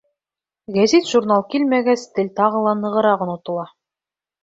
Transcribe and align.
Гәзит-журнал 0.77 1.45
килмәгәс, 1.53 2.07
тел 2.17 2.35
тағы 2.43 2.65
ла 2.67 2.77
нығыраҡ 2.83 3.29
онотола. 3.31 3.71